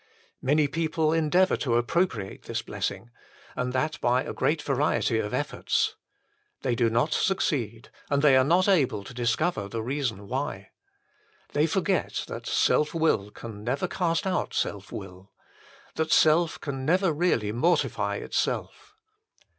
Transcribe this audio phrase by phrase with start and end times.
[0.41, 3.11] Many people endeavour to appropriate this blessing,
[3.55, 5.95] and that by a great variety of efforts.
[6.63, 10.71] They do not succeed, and they are not able to discover the reason why.
[11.53, 15.31] They forget that Self will can never cast out Self will:
[15.93, 18.95] that Self can never really mortify itself.